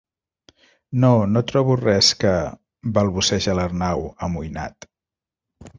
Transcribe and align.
No, 1.03 1.09
no 1.33 1.43
trobo 1.51 1.75
res 1.83 2.09
que... 2.23 2.33
—balbuceja 2.95 3.57
l'Arnau, 3.61 4.05
amoïnat. 4.31 4.93